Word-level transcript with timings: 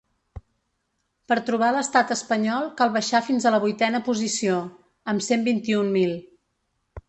Per 1.31 1.37
trobar 1.49 1.67
l’estat 1.75 2.15
espanyol 2.15 2.65
cal 2.81 2.93
baixar 2.97 3.23
fins 3.29 3.45
a 3.45 3.53
la 3.57 3.61
vuitena 3.69 4.03
posició, 4.11 4.59
amb 5.15 5.27
cent 5.31 5.49
vint-i-un 5.53 5.97
mil. 6.01 6.21